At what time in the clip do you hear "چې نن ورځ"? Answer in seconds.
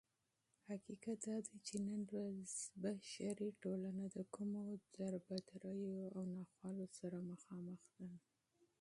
1.67-2.49